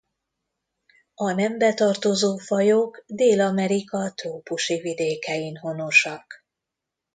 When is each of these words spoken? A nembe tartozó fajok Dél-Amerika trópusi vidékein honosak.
A 1.15 1.31
nembe 1.31 1.73
tartozó 1.73 2.37
fajok 2.37 3.03
Dél-Amerika 3.07 4.13
trópusi 4.13 4.79
vidékein 4.79 5.55
honosak. 5.55 6.45